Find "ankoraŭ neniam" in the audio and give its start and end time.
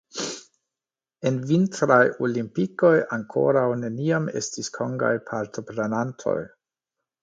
3.19-4.29